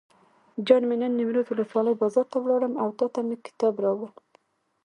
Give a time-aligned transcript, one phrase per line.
[0.65, 4.11] جان مې نن نیمروز ولسوالۍ بازار ته لاړم او تاته مې کتاب راوړل.